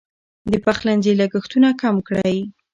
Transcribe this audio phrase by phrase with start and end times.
[0.51, 2.37] د پخلنځي لګښتونه کم کړئ.